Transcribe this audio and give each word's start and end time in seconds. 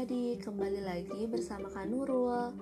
kembali 0.00 0.80
lagi 0.80 1.28
bersama 1.28 1.68
Kak 1.68 1.84
Nurul. 1.92 2.56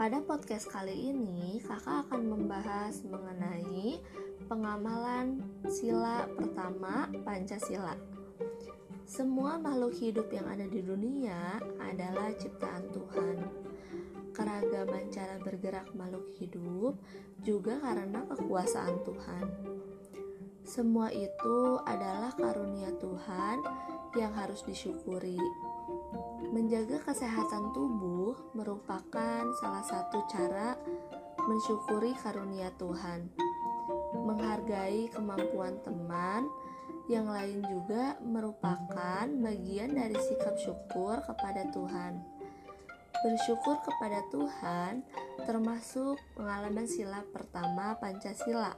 Pada 0.00 0.24
podcast 0.24 0.72
kali 0.72 1.12
ini, 1.12 1.60
kakak 1.60 2.08
akan 2.08 2.32
membahas 2.32 3.04
mengenai 3.04 4.00
pengamalan 4.48 5.44
sila 5.68 6.24
pertama 6.32 7.12
Pancasila. 7.28 7.92
Semua 9.04 9.60
makhluk 9.60 10.00
hidup 10.00 10.32
yang 10.32 10.48
ada 10.48 10.64
di 10.64 10.80
dunia 10.80 11.60
adalah 11.76 12.32
ciptaan 12.32 12.88
Tuhan. 12.88 13.36
Keragaman 14.32 15.12
cara 15.12 15.36
bergerak 15.36 15.92
makhluk 15.92 16.40
hidup 16.40 16.96
juga 17.44 17.76
karena 17.84 18.24
kekuasaan 18.32 19.04
Tuhan. 19.04 19.46
Semua 20.64 21.12
itu 21.12 21.84
adalah 21.84 22.32
karunia 22.32 22.96
Tuhan 22.96 23.60
yang 24.16 24.32
harus 24.32 24.64
disyukuri. 24.64 25.36
Menjaga 26.52 27.00
kesehatan 27.04 27.72
tubuh 27.72 28.36
merupakan 28.52 29.42
salah 29.60 29.84
satu 29.84 30.24
cara 30.28 30.76
mensyukuri 31.46 32.12
karunia 32.20 32.68
Tuhan. 32.76 33.32
Menghargai 34.24 35.08
kemampuan 35.12 35.80
teman 35.80 36.44
yang 37.06 37.30
lain 37.30 37.62
juga 37.64 38.18
merupakan 38.20 39.24
bagian 39.24 39.94
dari 39.94 40.16
sikap 40.18 40.58
syukur 40.58 41.22
kepada 41.22 41.68
Tuhan. 41.70 42.18
Bersyukur 43.16 43.80
kepada 43.80 44.20
Tuhan 44.28 45.00
termasuk 45.48 46.20
pengalaman 46.36 46.84
sila 46.84 47.24
pertama 47.32 47.96
Pancasila 47.96 48.76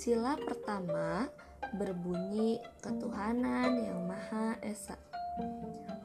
Sila 0.00 0.32
pertama 0.32 1.28
berbunyi 1.76 2.56
ketuhanan 2.80 3.84
yang 3.84 4.08
Maha 4.08 4.56
Esa. 4.64 4.96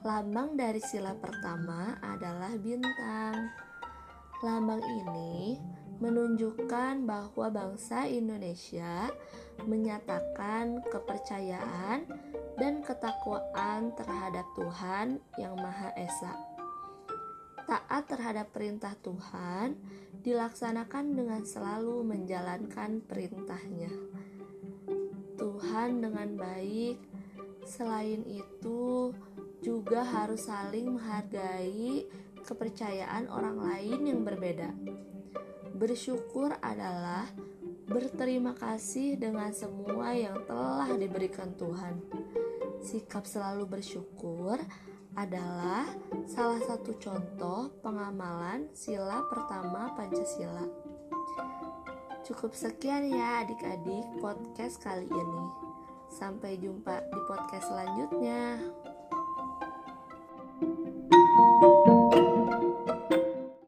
Lambang 0.05 0.53
dari 0.53 0.77
sila 0.85 1.17
pertama 1.17 1.97
adalah 1.97 2.53
bintang. 2.61 3.49
Lambang 4.45 4.85
ini 4.85 5.57
menunjukkan 5.97 7.09
bahwa 7.09 7.49
bangsa 7.49 8.05
Indonesia 8.05 9.09
menyatakan 9.65 10.85
kepercayaan 10.93 12.05
dan 12.53 12.85
ketakwaan 12.85 13.97
terhadap 13.97 14.45
Tuhan 14.53 15.17
yang 15.41 15.57
Maha 15.57 15.89
Esa. 15.97 16.37
Taat 17.65 18.05
terhadap 18.05 18.53
perintah 18.53 18.93
Tuhan 19.01 19.73
dilaksanakan 20.21 21.17
dengan 21.17 21.41
selalu 21.41 22.05
menjalankan 22.05 23.01
perintahnya. 23.09 23.89
Tuhan 25.33 25.97
dengan 25.97 26.29
baik, 26.37 27.01
selain 27.65 28.21
itu 28.29 29.09
juga 29.65 30.05
harus 30.05 30.45
saling 30.45 30.93
menghargai 30.93 32.05
kepercayaan 32.45 33.25
orang 33.33 33.57
lain 33.57 33.99
yang 34.05 34.21
berbeda. 34.21 34.69
Bersyukur 35.73 36.53
adalah 36.61 37.25
berterima 37.89 38.53
kasih 38.53 39.17
dengan 39.17 39.49
semua 39.57 40.13
yang 40.13 40.45
telah 40.45 40.93
diberikan 40.93 41.57
Tuhan. 41.57 41.97
Sikap 42.85 43.25
selalu 43.25 43.65
bersyukur 43.65 44.61
adalah 45.17 45.89
salah 46.29 46.61
satu 46.61 46.93
contoh 47.01 47.73
pengamalan 47.81 48.69
sila 48.77 49.25
pertama 49.25 49.97
Pancasila. 49.97 50.69
Cukup 52.21 52.53
sekian 52.53 53.09
ya 53.09 53.41
adik-adik 53.41 54.05
podcast 54.21 54.77
kali 54.77 55.09
ini. 55.09 55.45
Sampai 56.13 56.61
jumpa 56.61 57.09
di 57.09 57.19
podcast 57.25 57.73
selanjutnya. 57.73 58.61